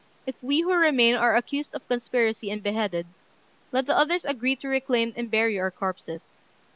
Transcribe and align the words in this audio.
If 0.25 0.33
we 0.41 0.61
who 0.61 0.73
remain 0.73 1.13
are 1.13 1.35
accused 1.35 1.75
of 1.75 1.87
conspiracy 1.87 2.49
and 2.49 2.63
beheaded, 2.63 3.05
let 3.71 3.85
the 3.85 3.95
others 3.95 4.25
agree 4.25 4.55
to 4.55 4.67
reclaim 4.67 5.13
and 5.15 5.29
bury 5.29 5.59
our 5.59 5.69
corpses. 5.69 6.33